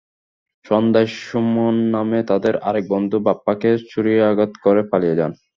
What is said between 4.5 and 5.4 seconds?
করে পালিয়ে যান।